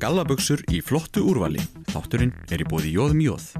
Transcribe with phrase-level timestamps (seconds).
[0.00, 1.60] Gallabuxur í flottu úrvali.
[1.92, 3.50] Þátturinn er í bóði Jóðum Jóð.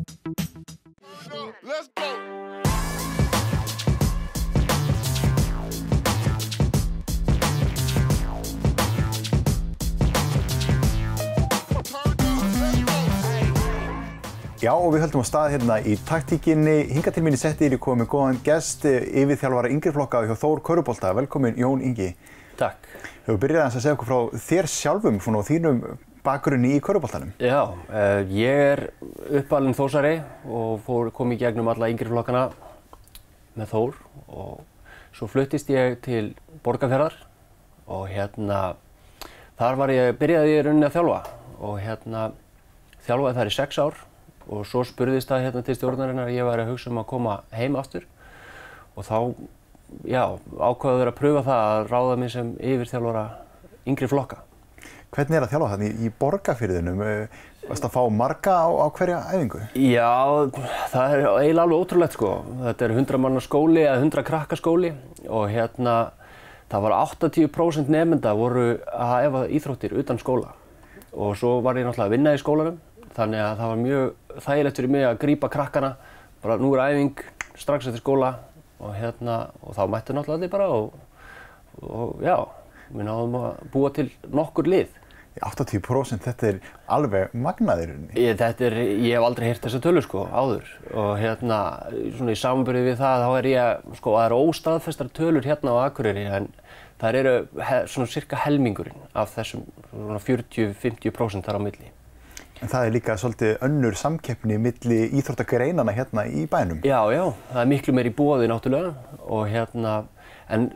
[14.60, 16.78] Já og við höldum á stað hérna í taktíkinni.
[16.88, 20.64] Hinga til mín í setti er ég komið góðan gest, yfirþjálfara yngri flokka hjá Þór
[20.64, 21.12] Körubólta.
[21.16, 22.14] Velkomin Jón Ingi.
[22.60, 22.88] Takk.
[23.26, 25.84] Hefur byrjað að segja okkur frá þér sjálfum og þínum
[26.24, 27.32] bakgrunni í Körubóltanum.
[27.40, 28.82] Já, uh, ég er
[29.40, 30.18] uppalinn Þórsari
[30.48, 32.48] og fór, kom í gegnum alla yngri flokkana
[33.58, 33.96] með Þór
[34.28, 34.60] og
[35.16, 37.16] svo fluttist ég til Borgarfjörðar
[37.90, 38.60] og hérna
[39.58, 41.20] þar var ég, byrjaði ég rauninni að þjálfa
[41.60, 42.26] og hérna
[43.06, 43.98] þjálfaði þar í sex ár
[44.50, 47.40] og svo spurðist það hérna til stjórnarinnar að ég væri að hugsa um að koma
[47.54, 48.06] heim aftur
[48.96, 49.18] og þá,
[50.04, 50.24] já,
[50.58, 53.26] ákvaður að pröfa það að ráða mig sem yfirþjálfara
[53.90, 54.42] yngri flokka.
[55.10, 57.00] Hvernig er að þjálfa þannig í borgarfyrðinum?
[57.70, 59.60] Varst að fá marga á, á hverja æfingu?
[59.74, 60.12] Já,
[60.92, 62.30] það er eiginlega alveg ótrúlegt sko.
[62.62, 64.92] Þetta er 100 manna skóli eða 100 krakka skóli
[65.26, 65.96] og hérna
[66.70, 70.52] það var 80% nefnda voru að efa íþróttir utan skóla
[71.10, 72.78] og svo var ég náttúrulega að vinna í skólanum
[73.16, 75.90] þannig að það var mjög þægilegt fyrir mig að grípa krakkana
[76.44, 77.24] bara nú er æfing
[77.58, 78.36] strax eftir skóla
[78.78, 80.94] og hérna og þá mætti náttúrulega allir bara og,
[81.82, 82.36] og já,
[82.90, 84.96] við náðum að búa til nokkur lið.
[85.40, 86.56] 80% þetta er
[86.90, 90.66] alveg magnaðir ég, þetta er, ég hef aldrei heyrt þessa tölu sko áður.
[90.90, 91.60] Og hérna
[92.18, 95.76] svona í samanbyrði við það þá er ég sko að það eru óstaðfestar tölur hérna
[95.78, 96.50] á Akureyri en
[97.00, 101.94] það eru he, svona cirka helmingurinn af þessum svona 40-50% þar á milli.
[102.60, 106.82] En það er líka svolítið önnur samkeppni milli íþróttagreinana hérna í bænum.
[106.84, 107.22] Já, já,
[107.54, 108.90] það er miklu meir í bóði náttúrulega.
[109.24, 109.94] Og hérna,
[110.50, 110.66] en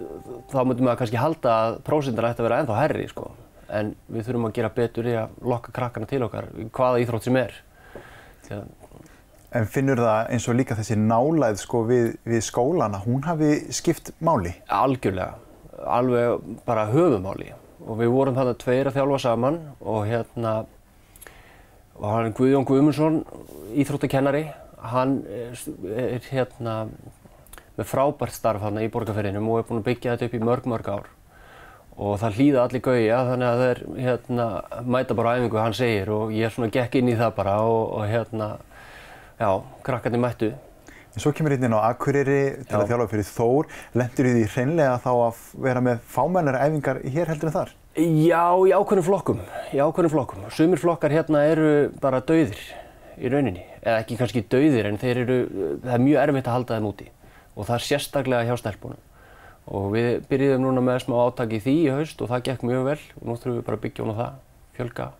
[0.52, 3.30] þá myndum við að kannski halda að prósindar ætti að vera ennþá herri, sko.
[3.74, 7.38] En við þurfum að gera betur í að lokka krakkana til okkar, hvaða íþrótt sem
[7.40, 7.56] er.
[9.54, 14.10] En finnur það eins og líka þessi nálæð sko við, við skólana, hún hafi skipt
[14.24, 14.54] máli?
[14.66, 15.36] Algjörlega,
[15.86, 17.52] alveg bara höfumáli.
[17.84, 20.54] Og við vorum þarna tveir að þjálfa saman og hérna
[21.94, 23.20] og hann Guðjón Guðmundsson,
[23.78, 24.48] íþróttakennari.
[24.84, 26.74] Hann er hérna
[27.78, 30.68] með frábært starf hann í borgarferðinum og er búinn að byggja þetta upp í mörg,
[30.70, 31.08] mörg ár.
[31.94, 34.46] Og það hlýða allir gauja þannig að það er hérna,
[34.82, 37.82] mæta bara æfingu hann segir og ég er svona gekk inn í það bara og,
[37.98, 38.48] og hérna,
[39.38, 39.50] já,
[39.86, 40.50] krakkarnir mættu.
[41.14, 42.80] En svo kemur hérna inn á Akureyri til já.
[42.80, 43.72] að þjálfa fyrir Þór.
[43.94, 47.74] Lendur þið í hreinlega þá að vera með fámennara æfingar hér heldur en þar?
[47.94, 50.46] Já, í ákveðnum flokkum, í ákveðnum flokkum.
[50.50, 51.68] Sumir flokkar hérna eru
[52.02, 52.58] bara dauðir
[53.14, 55.36] í rauninni, eða ekki kannski dauðir en þeir eru,
[55.84, 57.06] það er mjög erfitt að halda þeim úti
[57.54, 59.02] og það er sérstaklega hjá stelpunum.
[59.64, 62.88] Og við byrjuðum núna með smá átaki í því í haust og það gekk mjög
[62.90, 64.40] vel og nú þurfum við bara að byggja hún á það,
[64.78, 65.12] fjölga.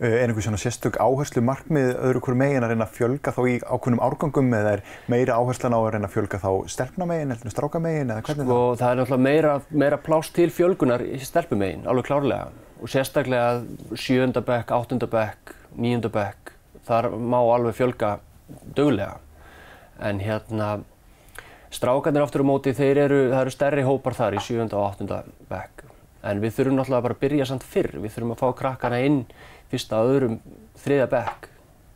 [0.00, 3.54] Er einhver svona sérstök áherslu markmið öðru hverju megin að reyna að fjölga þá í
[3.64, 4.82] ákveðnum árgangum eða er
[5.12, 8.82] meira áherslan á að reyna að fjölga þá stelpnamegin eða strákamegin eða hvernig sko, það?
[8.82, 9.54] Það er náttúrulega meira,
[9.84, 12.50] meira plást til fjölgunar í stelpumegin, alveg klárlega
[12.80, 16.54] og sérstaklega sjöndabekk, áttundabekk, níundabekk,
[16.88, 18.14] þar má alveg fjölga
[18.76, 19.16] dögulega
[20.00, 20.70] en hérna
[21.70, 25.86] strákarnir aftur á móti þeir eru, það eru stærri hópar þar í sjönda og áttundabekk
[26.26, 29.20] en við þurfum náttúrulega bara að byrja samt fyrr, við þurfum að fá krakkana inn
[29.70, 30.40] fyrsta, öðrum,
[30.82, 31.48] þriðja bekk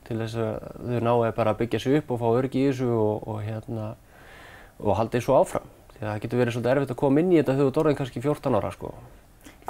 [0.04, 0.54] til þess að
[0.84, 3.90] þau náðu bara að byggja sig upp og fá örgi í þessu og, og, hérna,
[4.80, 5.68] og halda þessu áfram.
[5.94, 8.00] Því að það getur verið svolítið erfitt að koma inn í þetta þegar þú dorðin
[8.00, 8.90] kannski 14 ára sko.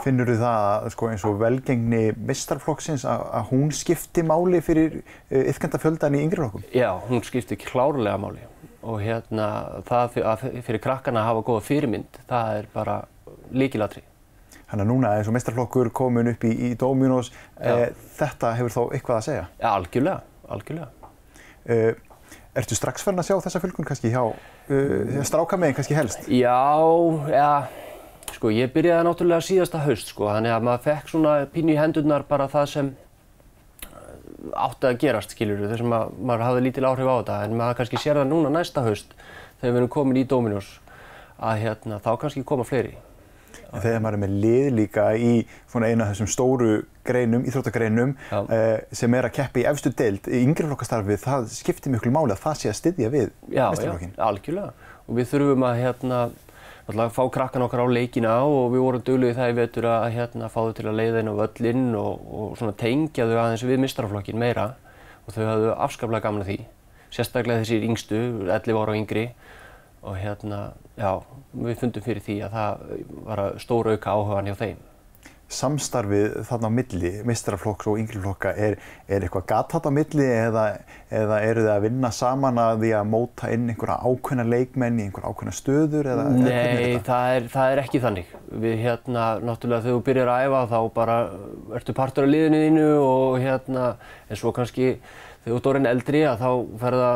[0.03, 2.00] Finnur þú það sko, eins og velgengni
[2.31, 4.97] mistarflokksins að, að hún skipti máli fyrir
[5.31, 6.66] yfkenda fjöldan í yngri flokkum?
[6.75, 8.42] Já, hún skipti klárlega máli
[8.84, 9.49] og hérna
[9.89, 12.97] það að fyrir krakkana að hafa góða fyrirmynd, það er bara
[13.55, 14.05] líkilatri.
[14.65, 17.31] Þannig að núna eins og meistarflokkur komin upp í, í Dominos,
[17.61, 19.47] e, þetta hefur þá eitthvað að segja?
[19.61, 20.25] Ja, algjörlega,
[20.56, 21.12] algjörlega.
[21.65, 21.78] E,
[22.59, 26.27] ertu strax farin að sjá þessa fylgun kannski hjá e, strákamegin kannski helst?
[26.33, 26.59] Já,
[27.31, 27.51] ja,
[28.34, 32.27] sko ég byrjaði náttúrulega síðasta haust sko, þannig að maður fekk svona pínu í hendurnar
[32.28, 32.93] bara það sem
[34.52, 38.02] átti að gerast, skiljur, þess að maður, hafði lítil áhrif á þetta, en maður kannski
[38.02, 39.14] sér það núna næsta haust
[39.60, 40.70] þegar við erum komin í Dominos
[41.38, 42.94] að hérna, þá kannski koma fleiri.
[43.74, 45.32] En þegar maður er með lið líka í
[45.74, 46.70] eina af þessum stóru
[47.06, 52.12] greinum, íþróttagreinum eh, sem er að keppi í efstu deild í yngreflokkastarfið, það skiptir miklu
[52.14, 54.14] máli að það sé að styðja við mestarflokkin.
[54.14, 54.91] Já, já, algjörlega.
[55.04, 56.20] Og við þurfum að hérna,
[56.84, 60.60] fá krakkan okkar á leikina og við vorum döglegið það í vetur að hérna, fá
[60.60, 62.25] þau til að leiða inn á völlinn og,
[62.60, 64.75] og tengja þau aðeins við mestarflokkin meira
[65.25, 66.59] og þau hafðu afskaplega gamla því.
[67.15, 68.21] Sérstaklega þessir yngstu,
[68.51, 69.28] 11 ára og yngri
[70.04, 70.60] og hérna,
[71.01, 71.13] já,
[71.57, 72.83] við fundum fyrir því að það
[73.30, 74.83] var að stóra auka áhugaðan hjá þeim.
[75.54, 78.77] Samstarfið þarna á milli, mistraflokks og yngri flokka, er,
[79.09, 80.65] er eitthvað gatat á milli eða,
[81.15, 85.06] eða eru þið að vinna saman að því að móta inn einhverja ákveðna leikmenn í
[85.09, 86.10] einhverja ákveðna stöður?
[86.15, 88.33] Eða, Nei, er það, er, það er ekki þannig.
[88.65, 91.21] Við hérna, náttúrulega þegar þú byrjar að æfa þá bara
[91.80, 93.92] ertu partur af liðinu þínu og hérna,
[94.28, 94.97] en svo kannski
[95.45, 97.09] þegar þú ert orðin eldri að þá ferða,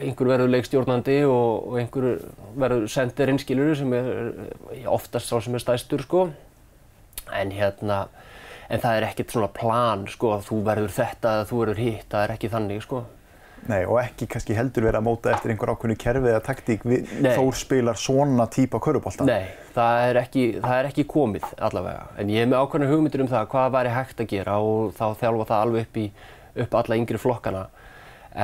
[0.00, 2.06] einhver verður leikstjórnandi og, og einhver
[2.56, 6.26] verður sendir inn skiluru sem er oftast sá sem er stæstur sko
[7.34, 8.06] en hérna,
[8.68, 12.08] en það er ekkert svona plan sko að þú verður þetta eða þú verður hitt,
[12.12, 13.04] það er ekki þannig sko.
[13.66, 17.08] Nei, og ekki kannski heldur verið að móta eftir einhver ákveðnu kerfi eða taktík við
[17.24, 19.26] Þór spilar svona típa körubólta?
[19.26, 23.24] Nei, það er, ekki, það er ekki komið allavega, en ég hef með ákveðnu hugmyndir
[23.24, 26.06] um það hvað væri hægt að gera og þá þjálfa það alveg upp í
[26.62, 27.64] upp alla yngri flokkana,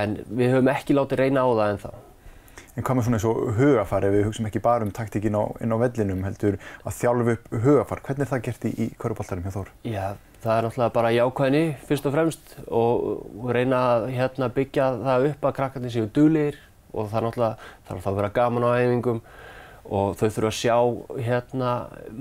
[0.03, 1.93] en við höfum ekki látið reyna á það ennþá.
[2.73, 5.45] En hvað með svona eins og hugafar, ef við hugsaum ekki bara um taktíkin á,
[5.61, 6.55] inn á vellinum heldur
[6.89, 9.73] að þjálfu upp hugafar, hvernig er það gert í, í köruboltarum hjá Þór?
[9.85, 10.07] Já,
[10.41, 15.45] það er náttúrulega bara jákvæðinni fyrst og fremst og reyna að hérna, byggja það upp
[15.45, 16.57] að krakkarnir séu duglegir
[16.93, 19.21] og það er náttúrulega, það að vera gaman á æfingum
[19.93, 20.77] og þau þurfa að sjá
[21.27, 21.73] hérna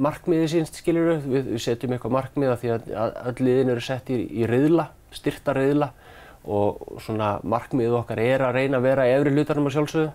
[0.04, 2.89] markmiðið sínst, skiljuru, við, við setjum eitthvað markmiða því að,
[3.31, 5.94] öll liðin eru sett í, í riðla, styrta riðla
[6.42, 10.12] og svona markmiðið okkar er að reyna að vera efri hlutarnum að sjálfsögðu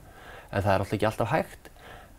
[0.51, 1.71] en það er alltaf ekki alltaf hægt.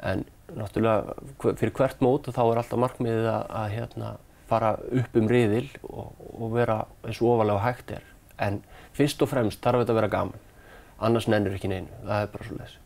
[0.07, 0.25] En
[0.55, 4.15] náttúrulega fyrir hvert mót þá er alltaf markmiðið að, að hérna,
[4.47, 8.09] fara upp um riðil og, og vera eins og ofalega hægt er.
[8.39, 8.61] En
[8.97, 10.43] fyrst og fremst þarf þetta að vera gaman.
[10.97, 12.77] Annars nennur ekki neinu, það er bara svo leiðis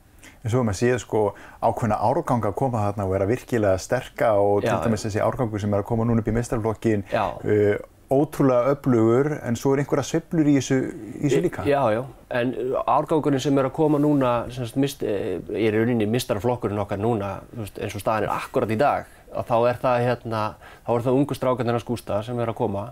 [0.41, 1.21] En svo maður séð sko
[1.61, 5.73] ákveðna árganga að koma þarna og vera virkilega sterka og til dæmis þessi árgangu sem
[5.73, 7.75] er að koma núna upp í mestrarflokkin uh,
[8.11, 10.77] ótrúlega öflugur en svo er einhverja sveplur í þessu,
[11.15, 11.63] í þessu líka.
[11.67, 12.01] Já, já,
[12.41, 12.51] en
[12.83, 14.33] árgangurinn sem er að koma núna,
[14.81, 19.47] mist, er í rauninni mistarflokkurinn okkar núna, eins og staðan er akkurat í dag, að
[19.47, 20.43] þá er það, hérna,
[20.85, 22.85] þá er það ungu strákarnir að skústa sem er að koma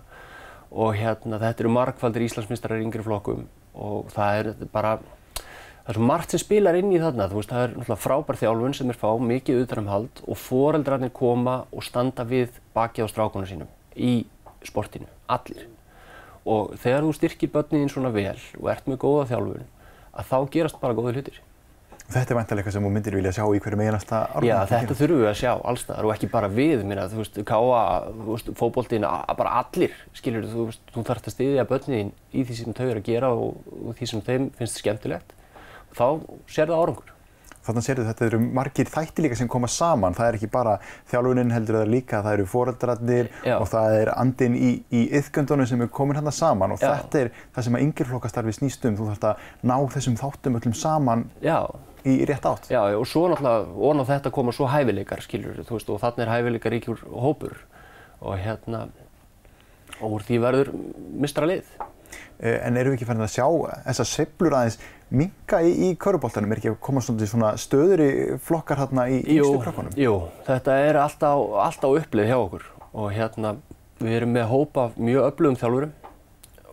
[0.69, 3.47] og hérna, þetta eru markfaldir Íslandsmistarar í yngri flokkum
[3.79, 4.93] og það er bara,
[5.41, 8.39] það er svo margt sem spilar inn í þarna, þú veist, það er náttúrulega frábær
[8.39, 13.49] þjálfun sem er fá, mikið utanumhald og foreldrarnir koma og standa við baki á strákunum
[13.49, 14.23] sínum í
[14.67, 15.67] sportinu, allir.
[16.49, 19.69] Og þegar þú styrkir börnin svona vel og ert með góða þjálfun,
[20.15, 21.39] að þá gerast bara góði hlutir.
[22.09, 24.47] Þetta er vantilega eitthvað sem þú myndir vilja sjá í hverju meginasta árgangi?
[24.49, 27.81] Já, þetta þurfum við að sjá allstaðar og ekki bara við, minna, þú veist, káa,
[28.15, 29.05] þú veist, fókbóltinn,
[29.37, 33.03] bara allir, skiljur, þú veist, þú þarfst að styðja börnin í því sem þau eru
[33.03, 35.37] að gera og, og því sem þeim finnst skemmtilegt.
[35.93, 36.05] Þá
[36.49, 37.13] sér það árangur.
[37.67, 40.15] Þannig sér þetta eru margir þætti líka sem koma saman.
[40.17, 40.77] Það er ekki bara
[41.11, 45.83] þjálfunin heldur það líka, það eru foreldrarnir og það er andin í, í yðgöndunum sem
[45.83, 46.93] er komin hérna saman og Já.
[46.93, 48.97] þetta er það sem að yngirflokkastarfi snýst um.
[48.99, 51.59] Þú þarfst að ná þessum þáttum öllum saman Já.
[52.07, 52.71] í rétt átt.
[52.71, 56.33] Já, og svo náttúrulega, og náttúrulega þetta koma svo hæfileikar, skiljur, veist, og þannig er
[56.37, 57.59] hæfileikar ríkjur hópur
[58.19, 58.87] og hérna,
[59.99, 60.73] og úr því verður
[61.19, 61.67] mistra lið.
[62.39, 63.45] Eh, en eru við ekki færðin að sjá
[63.85, 64.79] þessar sveplur aðeins
[65.09, 66.51] minka í, í körubóltanum?
[66.53, 68.09] Er ekki að koma svona stöður í
[68.45, 69.97] flokkar hérna í yngstu krökkunum?
[69.99, 70.15] Jú,
[70.47, 73.55] þetta er alltaf, alltaf upplið hjá okkur og hérna
[73.99, 75.95] við erum með hópa mjög öflugum þjálfurum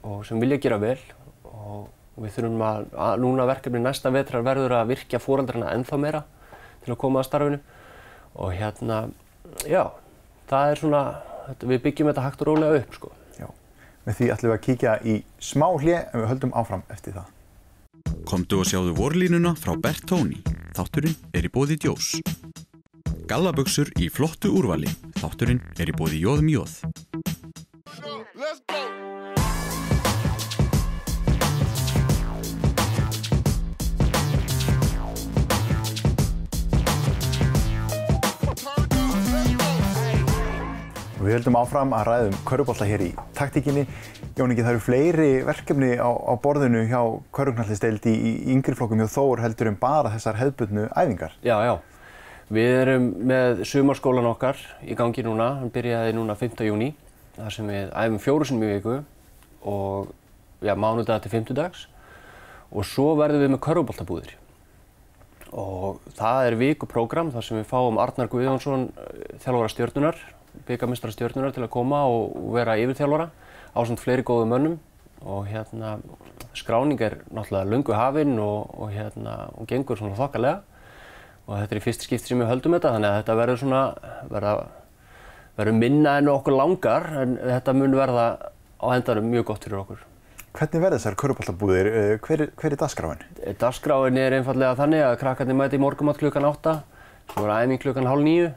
[0.07, 0.99] og sem vilja gera vel
[1.51, 1.89] og
[2.23, 6.23] við þurfum að, að núna verkefni næsta vetrar verður að virkja fóraldrarna ennþá meira
[6.85, 7.61] til að koma að starfinu
[8.37, 9.07] og hérna,
[9.65, 9.83] já,
[10.51, 11.03] það er svona,
[11.65, 13.13] við byggjum þetta hægt og rólega upp sko.
[14.07, 17.33] Með því ætlum við að kíkja í smá hlið en við höldum áfram eftir það.
[18.27, 20.41] Komdu og sjáðu vorlínuna frá Bertóni.
[20.75, 22.17] Þátturinn er í bóði Djós.
[23.31, 24.91] Gallaböksur í flottu úrvali.
[25.21, 26.75] Þátturinn er í bóði Jóðum Jóð.
[41.27, 43.83] Við höldum áfram að ræðum körubólta hér í taktíkinni.
[44.39, 47.01] Jóningi, það eru fleiri verkefni á, á borðinu hjá
[47.35, 51.35] körugknallisteild í, í yngri flokkum hjá Þór heldur en bara þessar hefðbundnu æfingar.
[51.43, 51.73] Já, já.
[52.55, 55.49] Við erum með sumarskólan okkar í gangi núna.
[55.65, 56.63] Hann byrjaði núna 5.
[56.69, 56.93] júni
[57.35, 58.97] þar sem við æfum fjóru sinni mjög viku
[59.67, 60.15] og
[60.63, 61.51] já, mánudag til 5.
[61.59, 61.89] dags
[62.71, 64.39] og svo verðum við með körubóltabúðir.
[65.51, 68.93] Og það er vikuprógram þar sem við fáum Arnar Guðjónsson
[69.43, 70.25] þjálfvara stjórnunar
[70.69, 73.29] byggamistrar stjórnunar til að koma og vera yfirþjálfara
[73.77, 74.79] á svona fleiri góðu mönnum
[75.27, 75.97] og hérna
[76.57, 80.63] skráning er náttúrulega lungu hafinn og, og hérna og gengur svona þokkalega
[81.47, 83.83] og þetta er í fyrst skipti sem við höldum þetta þannig að þetta verður svona
[84.33, 84.53] verða,
[85.61, 88.27] verður minna en okkur langar en þetta mun verða
[88.77, 90.03] á endanum mjög gott fyrir okkur.
[90.57, 91.89] Hvernig verður þessar körubáltabúðir?
[91.93, 93.25] Eh, hver, hver er dagskráin?
[93.61, 96.77] Dagskráin er einfallega þannig að krakkarnir mæti í morgumatt klukkan 8
[97.33, 98.51] svo er æfing klukkan hálf 9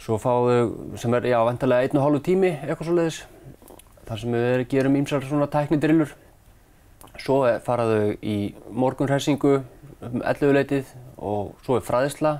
[0.00, 0.70] Svo fáum við,
[1.02, 3.18] sem er, já, vantarlega einn og hálfu tími, eitthvað svo leiðis,
[4.08, 6.14] þar sem við gerum ímsar svona tæknidrillur.
[7.20, 8.36] Svo faraðu í
[8.72, 9.58] morgunhressingu
[10.08, 12.32] um 11 leitið og svo er fræðisla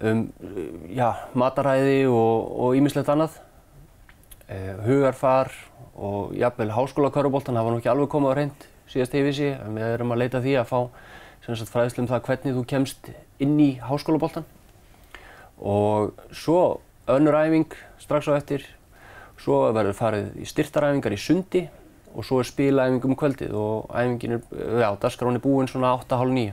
[0.00, 0.22] um,
[0.88, 3.36] já, mataræði og ímislegt annað.
[4.48, 5.52] Eh, hugarfar
[5.92, 9.76] og jafnvel háskólakörubóltan, það var nú ekki alveg komið á reynd síðast í vissi, en
[9.76, 10.80] við erum að leita því að fá
[11.44, 13.12] fræðislu um það hvernig þú kemst
[13.42, 14.48] inn í háskólabóltan
[15.58, 16.80] og svo
[17.10, 18.64] önnur æfing strax á eftir.
[19.42, 21.66] Svo verður farið í styrtaræfingar í sundi
[22.12, 24.44] og svo er spilaæfing um kvöldið og æfingin er,
[24.84, 26.52] já, dasgrán er búinn svona 8.30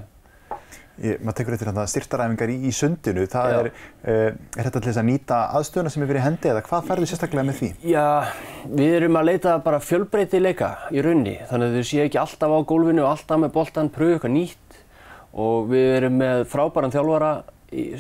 [1.00, 4.82] Ég, maður tekur eftir þannig að styrtaræfingar í, í sundinu, það er, uh, er þetta
[4.82, 7.70] til þess að nýta aðstöðuna sem er fyrir hendi eða hvað færðu sérstaklega með því?
[7.88, 8.08] Já,
[8.68, 12.60] við erum að leita bara fjölbreytileika í raunni, þannig að þau séu ekki alltaf á
[12.74, 14.82] gólfinu og alltaf með boltan, pröfu eitthvað nýtt.
[15.40, 17.32] Og við erum með frábæran þjálfara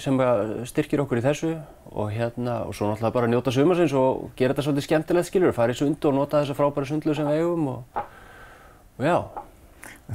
[0.02, 0.22] sem
[0.70, 1.52] styrkir okkur í þessu
[1.92, 5.76] og hérna og svo náttúrulega bara njóta sumarsins og gera þetta svolítið skemmtilegt skilur, fara
[5.76, 8.00] í sund og nota þessa frábæra sundlu sem við eigum og,
[8.98, 9.18] og já.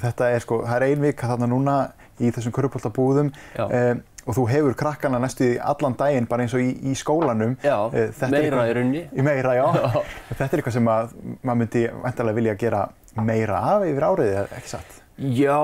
[0.05, 1.77] Þetta er sko, það er ein vika þarna núna
[2.19, 6.65] í þessum körupoltabúðum um, og þú hefur krakkana næstu í allan daginn bara eins og
[6.65, 7.55] í, í skólanum.
[7.63, 9.05] Já, uh, meira í raunni.
[9.15, 9.67] Meira, já.
[9.79, 10.03] já.
[10.33, 12.85] Þetta er eitthvað sem að maður myndi vantarlega vilja gera
[13.23, 15.04] meira af yfir áriðið, ekki satt?
[15.15, 15.63] Já,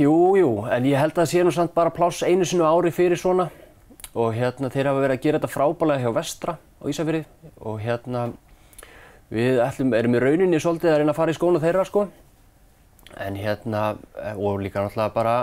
[0.00, 2.88] jú, jú, en ég held að það sé nú samt bara pláss einu sinu ári
[2.88, 3.50] fyrir svona.
[4.16, 7.20] Og hérna þeir hafa verið að gera þetta frábælega hjá Vestra á Ísafjörði
[7.60, 8.22] og hérna
[9.32, 12.06] við ætlum, erum í rauninni svolítið að reyna að fara í skónu þeirra sko.
[13.20, 13.82] En hérna
[14.40, 15.36] og líka náttúrulega bara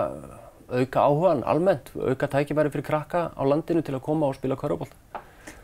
[0.70, 4.94] auka áhugan almennt, auka tækifæri fyrir krakka á landinu til að koma og spila kvörubólt.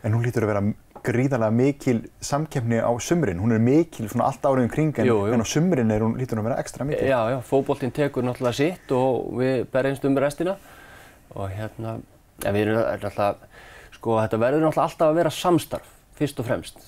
[0.07, 0.63] En hún lítur að vera
[1.07, 3.39] gríðarlega mikil samkeppni á sumrin.
[3.41, 5.33] Hún er mikil svona allt árið um kring en, jú, jú.
[5.33, 7.07] en á sumrin er hún lítur að vera ekstra mikil.
[7.07, 10.57] Já, já, fókbóltinn tekur náttúrulega sitt og við berjumst um restina
[11.35, 11.99] og hérna,
[12.43, 13.45] ja, við erum alltaf,
[13.97, 16.85] sko þetta verður náttúrulega alltaf að vera samstarf fyrst og fremst,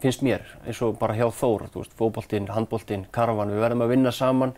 [0.00, 3.92] finnst mér, eins og bara hjá Þór, þú veist, fókbóltinn, handbóltinn, karvan, við verðum að
[3.92, 4.54] vinna saman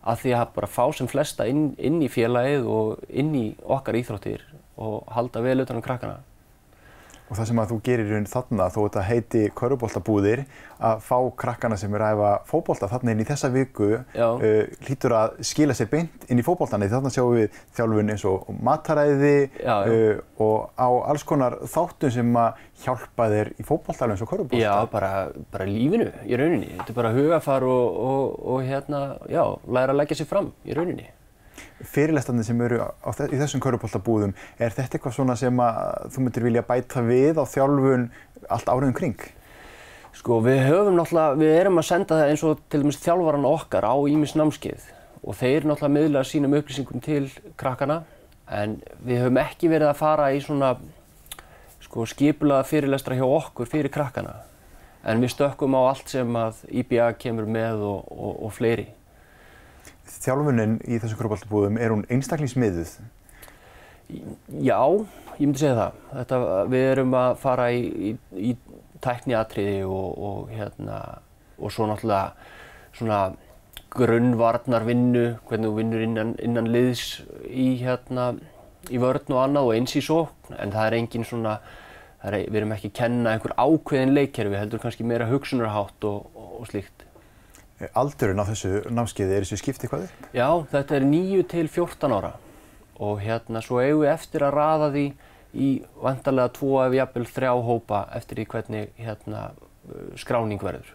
[0.00, 3.98] að því að bara fá sem flesta inn, inn í félagið og inn í okkar
[4.00, 4.42] íþróttir
[4.80, 6.18] og halda vel utan um krakkana.
[7.30, 10.40] Og það sem að þú gerir í raun þarna, þó þetta heiti Köruboltabúðir,
[10.82, 14.40] að fá krakkana sem er að æfa fókbólta þarna inn í þessa viku uh,
[14.88, 16.88] hlýtur að skila sér beint inn í fókbóltana.
[16.90, 19.94] Þarna sjáum við þjálfun eins og mataræði já, já.
[19.94, 24.32] Uh, og á alls konar þáttum sem að hjálpa þér í fókbólta alveg eins og
[24.34, 24.64] Körubolta.
[24.64, 25.14] Já, bara,
[25.54, 26.74] bara lífinu í rauninni.
[26.80, 30.74] Þetta er bara hugafar og, og, og hérna, já, læra að leggja sér fram í
[30.74, 31.12] rauninni
[31.92, 36.46] fyrirlestandi sem eru á, í þessum körupoltabúðum, er þetta eitthvað svona sem að þú myndir
[36.46, 38.08] vilja bæta við á þjálfun
[38.48, 39.26] allt áriðum kring?
[40.16, 43.86] Sko við höfum náttúrulega, við erum að senda það eins og til dæmis þjálfvaran okkar
[43.86, 44.88] á Ímis námskeið
[45.22, 47.28] og þeir náttúrulega miðla sínum upplýsingum til
[47.60, 48.02] krakkana
[48.50, 50.74] en við höfum ekki verið að fara í svona
[51.84, 54.40] sko skipulaða fyrirlestra hjá okkur fyrir krakkana
[55.06, 58.88] en við stökkum á allt sem að IBA kemur með og, og, og fleiri
[60.20, 62.94] þjálfunin í þessum kroppaltabúðum, er hún einstaklingsmiðuð?
[64.10, 64.80] Já,
[65.38, 65.98] ég myndi segja það.
[66.12, 66.38] Þetta,
[66.72, 68.14] við erum að fara í, í,
[68.50, 68.54] í
[69.04, 70.98] tækniatriði og, og, hérna,
[71.60, 72.34] og svo náttúrulega
[72.96, 73.20] svona
[73.90, 78.32] grunnvarnarvinnu, hvernig þú vinnur innan, innan liðs í, hérna,
[78.90, 81.56] í vörn og annað og eins í sókn, en það er engin svona,
[82.22, 86.70] er, við erum ekki að kenna einhver ákveðin leikkerfi, heldur kannski meira hugsunarhátt og, og
[86.70, 87.06] slíkt.
[87.96, 90.28] Aldurinn á þessu námskeiði, er þessu skiptið hvað upp?
[90.36, 92.32] Já, þetta er 9 til 14 ára
[93.00, 95.04] og hérna svo eigum við eftir að raða því
[95.56, 95.68] í
[96.02, 99.44] vantarlega tvo ef jafnvel þrjá hópa eftir því hvernig hérna,
[100.20, 100.92] skráning verður.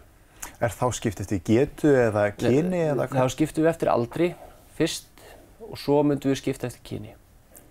[0.62, 3.18] Er þá skipt eftir getu eða kyni eða hvað?
[3.18, 4.30] Þá skiptum við eftir aldri
[4.78, 5.26] fyrst
[5.66, 7.16] og svo myndum við skipta eftir kyni.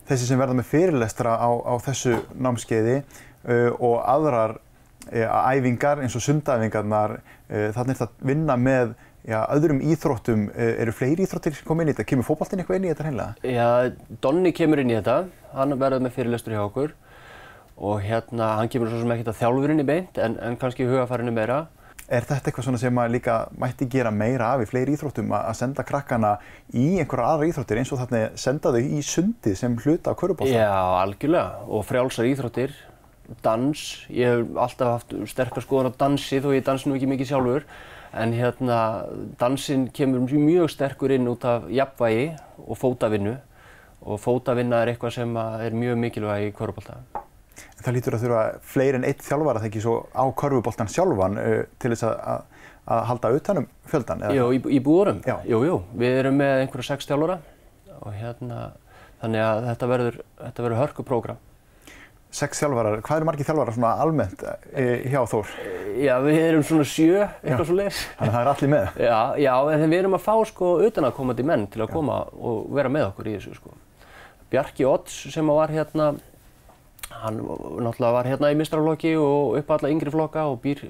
[0.09, 6.17] Þessi sem verða með fyrirlestra á, á þessu námskeiði uh, og aðrar uh, æfingar eins
[6.19, 8.93] og sundæfingarnar uh, þannig að vinna með
[9.25, 12.05] Já, öðrum íþróttum, eh, eru fleiri íþróttir sem kom inn í þetta?
[12.11, 13.35] Kemur fókbaltinn eitthvað inn í þetta hreinlega?
[13.41, 16.93] Já, Donni kemur inn í þetta, hann verður með fyrirlestur hjá okkur
[17.79, 21.69] og hérna, hann kemur svo sem ekkert að þjálfurinni beint en, en kannski hugafarinu meira.
[22.05, 25.57] Er þetta eitthvað svona sem að líka mætti gera meira af í fleiri íþróttum að
[25.57, 26.35] senda krakkana
[26.77, 30.53] í einhverja aðra íþróttir eins og þarna senda þau í sundið sem hluta á körubálta?
[30.53, 32.77] Já, algjörlega og frjálsar íþróttir,
[33.41, 37.33] dans, ég hef alltaf haft sterkar skoðan á dansi þó ég dansi nú ekki mikið
[37.33, 37.65] sjálfur
[38.15, 38.79] En hérna,
[39.41, 42.29] dansinn kemur mjög sterkur inn út af jafnvægi
[42.63, 43.35] og fótavinnu
[44.05, 47.01] og fótavinna er eitthvað sem er mjög mikilvæg í korfbólta.
[47.85, 48.43] Það lítur að þurfa
[48.75, 52.45] fleiri en eitt þjálfar að það ekki svo á korfbóltan sjálfan uh, til þess að,
[52.87, 54.25] að halda utanum fjöldan?
[54.37, 55.21] Jú, í, í búðurum.
[55.49, 55.81] Jú, jú.
[55.99, 57.41] Við erum með einhverja sex þjálfara
[57.99, 58.61] og hérna,
[59.23, 61.43] þannig að þetta verður, verður hörkuprógram.
[62.35, 64.43] Sex þjálfarar, hvað eru margir þjálfarar svona almennt
[64.75, 65.55] e, hjá Þór?
[66.03, 68.03] Já, við erum svona sjö, eitthvað svo leiðis.
[68.19, 68.87] Þannig að það er allir með?
[69.09, 71.95] Já, já, en við erum að fá sko utan að komandi menn til að já.
[71.95, 73.75] koma og vera með okkur í þessu sko.
[74.51, 76.11] Bjarki Odds sem var hérna,
[77.23, 80.83] hann náttúrulega var hérna í mistralokki og upp alla yngri flokka og býr,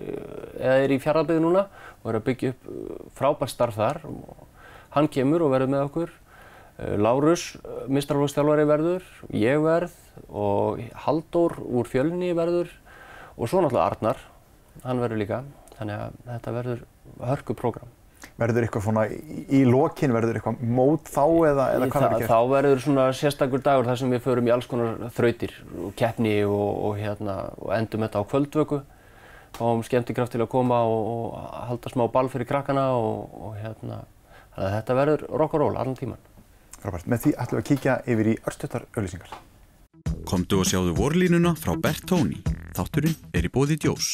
[0.56, 1.68] eða er í fjaraðbyggðu núna
[2.00, 2.68] og er að byggja upp
[3.20, 4.02] frábært starf þar.
[4.96, 6.18] Hann kemur og verður með okkur.
[6.74, 7.52] Lárus,
[7.86, 9.92] mistralokksþjálfari verður, ég verð
[10.26, 12.72] og Haldur úr fjölni verður
[13.38, 14.24] og svo náttúrulega Arnar,
[14.82, 15.44] hann verður líka.
[15.78, 16.82] Þannig að þetta verður
[17.30, 17.92] hörkuprógram.
[18.40, 22.32] Verður eitthvað svona í lokin, verður eitthvað mót þá eða, eða hvað verður gert?
[22.32, 26.34] Þá verður svona sérstakur dagur þar sem við förum í alls konar þrautir og keppni
[26.48, 28.82] og, og, hérna, og endum þetta á kvöldvöku.
[29.54, 34.02] Fáum skemmtikraft til að koma og, og halda smá ball fyrir krakkana og hérna,
[34.56, 36.30] þannig að þetta verður rock and roll allan tíman.
[36.84, 39.30] Frábært, með því ætlum við að kíkja yfir í örstuðtar auðlýsingar.
[40.28, 42.42] Komdu og sjáðu vorlínuna frá Bertóni.
[42.76, 44.10] Þátturinn er í bóði djós.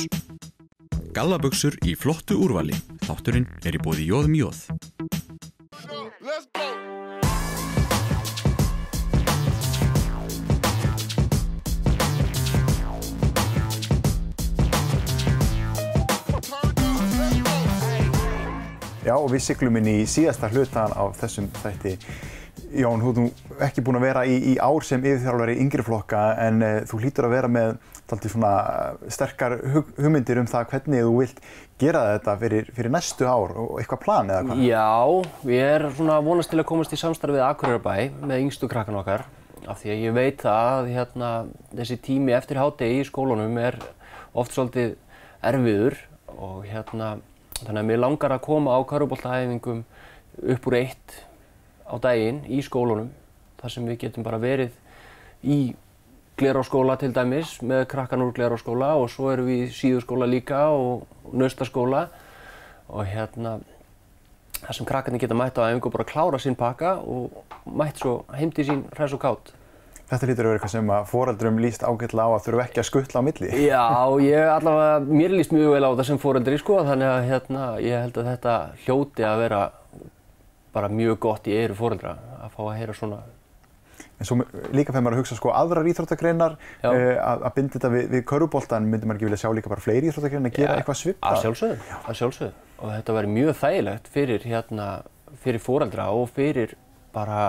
[1.11, 2.79] Gallaböksur í flottu úrvali.
[3.09, 4.63] Þátturinn er í bóði jóðum jóð.
[19.03, 21.99] Já og við syklum inn í síðasta hlutan á þessum þætti
[22.71, 23.25] Jón, þú
[23.57, 27.01] ert ekki búinn að vera í, í ár sem yfirþjálfari yngri flokka en uh, þú
[27.03, 27.73] hlýtur að vera með
[28.21, 28.53] svona
[29.11, 31.43] sterkar hug, hugmyndir um það hvernig þú vilt
[31.81, 34.65] gera þetta fyrir, fyrir næstu ár og eitthvað plan eða hvað?
[34.67, 39.27] Já, ég er svona vonast til að komast í samstarfið Akureyrabæ með yngstu krakkan okkar
[39.69, 41.31] af því að ég veit að hérna,
[41.75, 43.79] þessi tími eftir hátegi í skólunum er
[44.33, 44.95] oft svolítið
[45.47, 45.99] erfiður
[46.37, 47.17] og hérna
[47.61, 49.83] þannig að mér langar að koma á karubóltaæfingum
[50.55, 51.19] upp úr eitt
[51.91, 53.11] á daginn í skólunum
[53.61, 54.73] þar sem við getum bara verið
[55.43, 55.75] í
[56.41, 61.05] gleráskóla til dæmis með krakkan úr gleráskóla og svo erum við í síðuskóla líka og
[61.37, 62.07] naustaskóla
[62.89, 63.59] og hérna
[64.61, 68.23] þar sem krakkarnir geta mætt á æfingu og bara klára sín pakka og mætt svo
[68.37, 69.53] heimti sín hræs og kátt.
[70.11, 72.89] Þetta lítur að vera eitthvað sem að foreldurum líst ágætla á að þurfu ekki að
[72.89, 73.51] skuttla á milli.
[73.63, 73.85] Já,
[74.25, 78.03] ég allavega, mér líst mjög vel á þetta sem foreldri sko þannig að hérna ég
[78.05, 79.61] held að þetta hljóti að vera
[80.75, 83.21] bara mjög gott í eyru fóreldra að fá að heyra svona.
[84.21, 84.37] En svo
[84.73, 88.25] líka þegar maður að hugsa sko aðrar íþróttagreinar, uh, að, að binda þetta við, við
[88.29, 91.31] körubóltan, myndir maður ekki vilja sjá líka bara fleiri íþróttagreinar að gera eitthvað svipað?
[91.31, 92.67] Að sjálfsögðu, að sjálfsögðu.
[92.81, 94.89] Og þetta væri mjög þægilegt fyrir, hérna,
[95.45, 96.77] fyrir fóreldra og fyrir
[97.15, 97.41] bara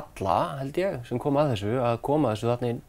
[0.00, 2.80] alla, held ég, sem kom að þessu, að koma þessu þarna inn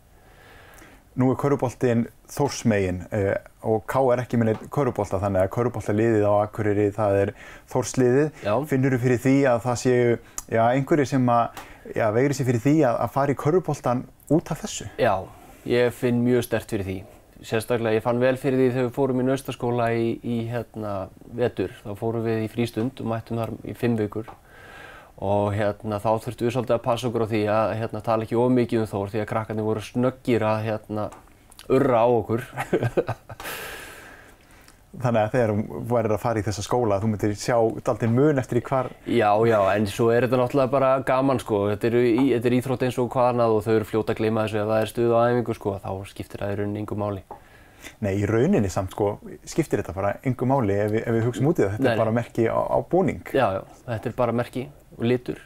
[1.19, 3.33] Nú er körubóltinn Þórsmegin uh,
[3.67, 7.31] og K er ekki með neitt körubólta þannig að körubóltaliðið á Akureyri það er
[7.73, 8.37] Þórsliðið.
[8.69, 10.05] Finnur þú fyrir því að það séu
[10.47, 11.63] já, einhverjir sem að
[11.97, 14.87] já, veigri sér fyrir því að, að fara í körubóltan út af þessu?
[15.01, 15.15] Já,
[15.67, 16.97] ég finn mjög stert fyrir því.
[17.41, 20.95] Sérstaklega ég fann vel fyrir því þegar við fórum í naustaskóla í, í hérna,
[21.35, 21.75] vetur.
[21.83, 24.31] Þá fórum við í frístund og mættum þar í fimm vikur
[25.21, 28.39] og hérna, þá þurftum við svolítið að passa okkur á því að hérna, tala ekki
[28.41, 31.03] of mikið um Þór því að krakkarnir voru snöggir að hérna,
[31.69, 32.47] urra á okkur.
[34.91, 38.41] Þannig að þegar þú værir að fara í þessa skóla, þú myndir sjá alltaf mun
[38.41, 38.89] eftir í hvar...
[39.07, 41.61] Já, já, en svo er þetta náttúrulega bara gaman sko.
[41.69, 41.95] Þetta er,
[42.41, 44.81] er íþrótt eins og hvað annað og þau eru fljóta að gleyma þessu ef það
[44.81, 47.23] er stuð á æfingu sko, þá skiptir það í rauninni yngu máli.
[48.03, 49.13] Nei, í rauninni samt sko,
[49.47, 51.77] skiptir þetta bara yngu máli ef ef við hugsaum út í það.
[51.77, 51.93] Þetta Nei.
[51.95, 53.23] er bara merki á, á búning.
[53.31, 54.67] Já, já, þetta er bara merki
[55.01, 55.41] og litur.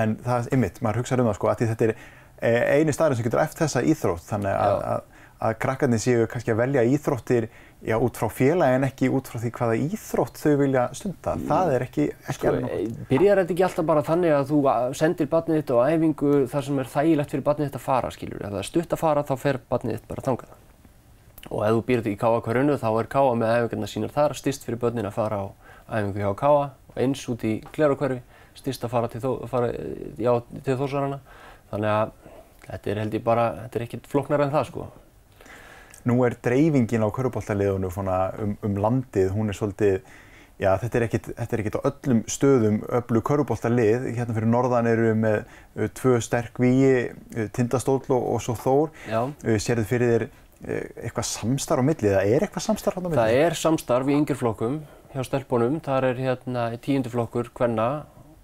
[0.00, 3.20] En það er ymmit, maður hugsaður um það sko að þetta er e, eini staðurinn
[3.20, 7.46] sem getur eftir þessa íþrótt þannig að, að, að krakkarnir séu kannski að velja íþróttir
[7.84, 11.36] já, út frá félagi en ekki út frá því hvaða íþrótt þau vilja stunda.
[11.52, 12.98] Það er ekki, ekki sko, alveg nokkuð.
[13.12, 14.60] Byrjar þetta ekki alltaf bara þannig að þú
[14.98, 18.42] sendir barnið þitt á æfingu þar sem er þægilegt fyrir barnið þitt að fara, skiljur.
[18.42, 20.60] Ef það er stutt að fara þá fer barnið þitt bara þangað.
[21.52, 24.80] Og ef þú býrð í Káa-hverjunu þá er Káa með æfingarna sínar þar, styrst fyrir
[24.80, 25.46] börnin að fara á
[25.92, 26.62] æfingu hjá Káa
[27.00, 28.20] eins út í Glerokverfi
[28.54, 29.20] styrst að fara til,
[30.64, 31.20] til þósarana.
[31.72, 32.12] Þannig að
[32.68, 34.90] þetta er held ég bara, þetta er ekkert floknar en það sko.
[36.04, 39.98] Nú er dreifingin á körubóltaliðunum um, um landið, hún er svolítið,
[40.60, 44.08] já þetta er ekkert, þetta er ekkert á öllum stöðum öllu körubóltalið.
[44.12, 48.56] Hérna fyrir norðan eru við með uh, tvö sterk víi, uh, Tindastól og, og svo
[48.60, 48.92] Þór.
[49.08, 50.30] Uh, Serðu fyrir þér
[50.64, 53.18] eitthvað samstarf á millið, eða er eitthvað samstarf á millið?
[53.18, 54.78] Það er samstarf í yngjurflokkum
[55.14, 55.78] hjá stelpunum.
[55.84, 57.88] Það er hérna tíunduflokkur hvenna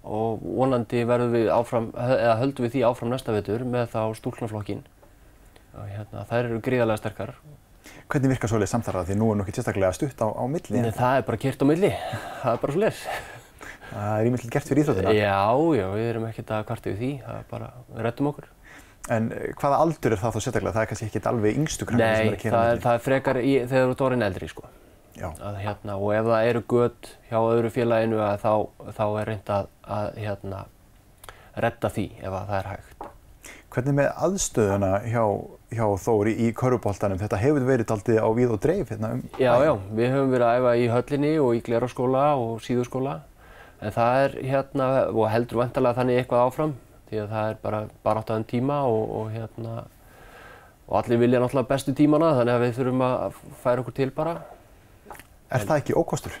[0.01, 4.85] og vonandi verðum við áfram, eða höldum við því áfram næsta vetur með þá stúlnaflokkin.
[5.71, 7.35] Hérna, þær eru gríðarlega sterkar.
[8.11, 10.81] Hvernig virkar svolítið samþarrað því nú er nokkið sérstaklega stutt á, á milli?
[10.81, 11.91] Nei, það er bara kert á milli.
[12.41, 13.03] Það er bara svo leiðis.
[13.91, 15.13] Það er ímyndilegt gert fyrir íþróttina?
[15.15, 15.37] Já,
[15.77, 17.11] já, við erum ekkert að kvarta við því.
[17.23, 18.49] Það er bara, við rettum okkur.
[19.11, 20.75] En hvaða aldur er það þá sérstaklega?
[20.75, 23.03] Það er kannski ekki alveg yngstu krakkar sem er að kera Nei, það, það er
[23.07, 24.69] frekar í, þegar þú ert orðin eldri sko.
[25.19, 28.53] Að, hérna, og ef það eru gött hjá öðru félaginu þá,
[28.95, 30.61] þá er reynd að, að hérna,
[31.65, 33.09] redda því ef það er hægt.
[33.71, 35.23] Hvernig með aðstöðuna hjá,
[35.71, 37.19] hjá Þóri í körubóltanum?
[37.21, 40.47] Þetta hefur verið aldrei á við og dreif hérna um Já, já, við höfum verið
[40.47, 43.21] að æfa í höllinni og í gleraskóla og síðuskóla
[43.81, 46.75] en það er hérna, og heldur vantarlega þannig eitthvað áfram
[47.09, 49.77] því að það er bara, átt aðeins tíma og, og hérna
[50.91, 54.35] og allir vilja náttúrulega bestu tímana þannig að við þurfum að færa okkur til bara
[55.51, 56.35] Er það ekki ókostur?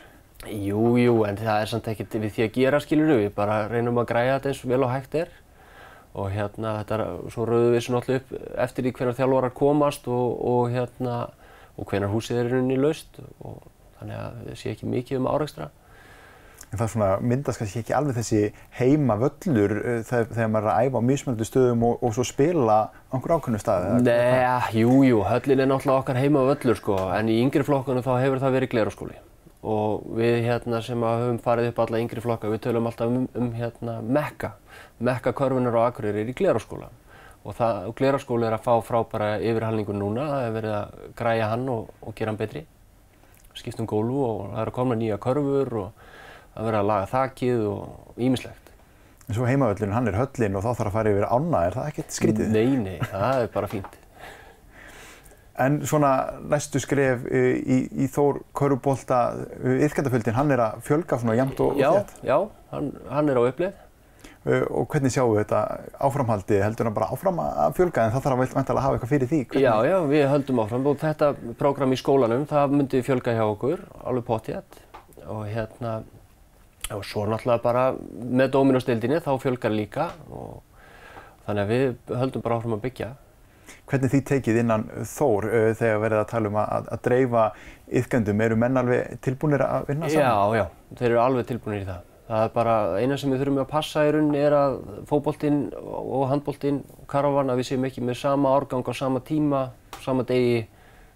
[0.47, 3.99] Jú, jú, en það er samt ekkert við því að gera skilur við, bara reynum
[4.01, 5.33] að græja þetta eins vel og hægt er
[6.11, 10.09] og hérna þetta er, svo rauðum við svona alltaf upp eftir því hvernig þjálfarar komast
[10.11, 11.19] og, og hérna
[11.77, 13.61] og hvernig húsið er í rauninni laust og
[13.99, 15.69] þannig að það sé ekki mikið um áreikstra.
[16.71, 18.41] En það myndast kannski ekki alveg þessi
[18.77, 22.23] heima völlur uh, þegar, þegar maður er að æfa á mísmöndu stöðum og, og svo
[22.27, 23.97] spila á einhver ákveðnu staði?
[24.05, 28.13] Nei, jú, jú, höllin er náttúrulega okkar heima völlur sko, en í yngri flokkunum þá
[28.21, 29.19] hefur það verið gleraskóli
[29.61, 33.51] og við hérna sem höfum farið upp alla yngri flokka, við tölum alltaf um, um
[33.53, 34.55] hérna mekka.
[34.97, 36.89] Mekka körfunar á Akureyri er í gleraskóla
[37.43, 41.67] og, og gleraskóli er að fá frábæra yfirhalningu núna, það hefur verið að græja hann
[41.73, 42.63] og, og gera hann betri.
[43.57, 46.09] Skiptum gólu og það eru að koma nýja körfur og
[46.55, 48.69] það verið að laga þakkið og ímislegt
[49.29, 51.91] En svo heimavöllin, hann er höllin og þá þarf að fara yfir ána, er það
[51.91, 52.49] ekkert skrítið?
[52.51, 53.99] Nei, nei, það er bara fínt
[55.61, 56.11] En svona
[56.49, 59.21] næstu skref eh, í, í Þór Körubólta,
[59.85, 62.15] yfkendaföldin, hann er að fjölga svona jæmt og þétt?
[62.23, 62.37] Já, já,
[62.73, 63.79] hann, hann er á upplið
[64.41, 65.57] Eh, og hvernig sjáum við þetta
[66.01, 69.11] áframhaldi, heldur það bara áfram að fjölga en það þarf að vantala að hafa eitthvað
[69.11, 69.41] fyrir því?
[69.51, 69.65] Hvernig?
[69.67, 71.27] Já, já, við höldum áfram og þetta
[71.59, 74.79] prógram í skólanum, það myndi fjölga hjá okkur, alveg potjætt
[75.29, 75.91] og hérna,
[76.97, 80.61] og svo náttúrulega bara með dóminostildinni þá fjölgar líka og
[81.45, 83.09] þannig að við höldum bara áfram að byggja.
[83.91, 87.43] Hvernig því tekið innan Þór uh, þegar verið að tala um að, að dreifa
[88.01, 90.23] yfgöndum, eru menn alveg tilbúinir að vinna saman?
[90.23, 92.07] Já, já, þeir eru alveg tilbúinir í það.
[92.31, 94.75] Það er bara eina sem við þurfum að passa í rauninni er að
[95.09, 99.65] fókbóltinn og handbóltinn og karavan að við séum ekki með sama árgang á sama tíma,
[99.99, 100.61] sama degi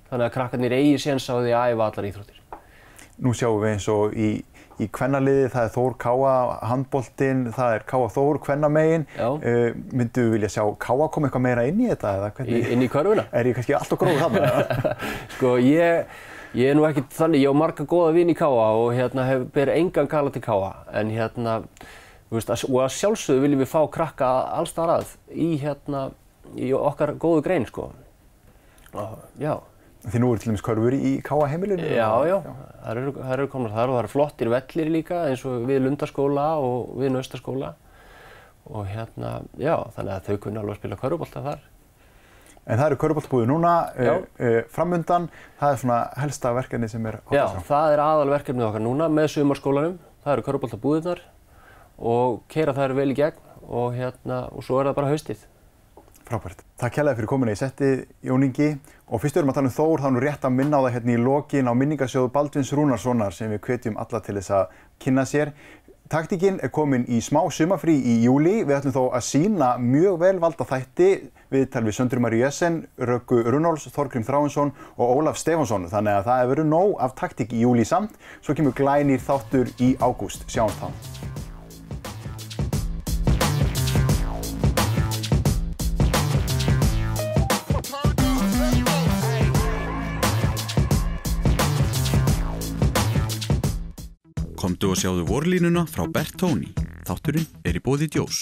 [0.09, 2.41] þannig að krakkarnir eigi séns á því að æfa allar íþróttir.
[3.23, 4.29] Nú sjáum við eins og í,
[4.81, 6.35] í kvennaliði það er Þór Káa
[6.69, 9.07] handbóltinn, það er Káa Þór kvennamegin.
[9.15, 12.71] Uh, myndu við vilja sjá Káa koma eitthvað meira inn í þetta eða hvernig?
[12.75, 13.27] Inn í körfuna?
[13.37, 14.95] Er ég kannski alltaf gróður þarna?
[15.35, 16.15] sko ég
[16.55, 19.41] Ég er nú ekkert þannig, ég á marga góða vinn í Káa og hérna hef
[19.51, 21.55] berið engan kala til Káa en hérna,
[22.31, 26.05] veist, og að sjálfsögðu viljum við fá krakka allstar að í hérna,
[26.55, 27.89] í okkar góðu grein sko.
[29.41, 29.57] Já.
[30.05, 31.81] Því nú eru til dæmis körfur í Káa heimilinu?
[31.81, 32.35] Já, já,
[32.83, 36.49] það eru, eru komnar þar og það eru flottir vellir líka eins og við Lundaskóla
[36.61, 37.71] og við Naustaskóla
[38.65, 41.63] og hérna, já, þannig að þau kunna alveg að spila körfubólta þar.
[42.65, 45.27] En það eru köruboltabúðir núna, uh, uh, framundan,
[45.59, 47.59] það er svona helsta verkefni sem er okkar frá.
[47.59, 51.21] Já, það er aðal verkefnið okkar núna með sumarskólanum, það eru köruboltabúðirnar
[52.13, 55.45] og keira þær vel í gegn og, hérna, og svo er það bara haustið.
[56.25, 56.63] Frábært.
[56.81, 57.89] Takk kærlega fyrir kominu í setti,
[58.25, 58.71] Jón Ingi.
[59.13, 60.95] Og fyrst erum að tala um Þór, þá er nú rétt að minna á það
[60.95, 65.25] hérna í lokin á minningasjóðu Baldvins Rúnarssonar sem við hvetjum alla til þess að kynna
[65.29, 65.53] sér.
[66.09, 68.59] Taktíkinn er komin í smá sumafrí í júli.
[68.65, 71.07] Við ætlum þó að sína mjög vel valda þætti
[71.53, 75.89] við tal við Söndri Maríu Jessen, Röggu Runóls, Þorgrim Þráinsson og Ólaf Stefansson.
[75.93, 78.17] Þannig að það hefur verið nóg af taktík í júli samt.
[78.41, 80.45] Svo kemur glænir þáttur í ágúst.
[80.49, 81.44] Sjáum þá.
[94.75, 96.73] Komdu og sjáðu vorlínuna frá Bertóni.
[97.07, 98.33] Þátturinn er í bóði djós.